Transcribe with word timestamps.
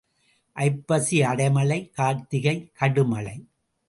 ஐப்பசி 0.55 1.17
அடை 1.21 1.47
மழை 1.49 1.77
கார்த்திகை 1.97 2.55
கடு 2.73 3.03
மழை. 3.05 3.35